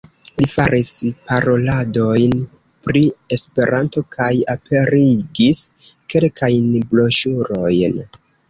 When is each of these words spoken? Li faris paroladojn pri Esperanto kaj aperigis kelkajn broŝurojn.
Li 0.41 0.45
faris 0.51 0.87
paroladojn 1.31 2.33
pri 2.87 3.03
Esperanto 3.39 4.05
kaj 4.17 4.33
aperigis 4.57 5.63
kelkajn 6.15 6.77
broŝurojn. 6.95 8.05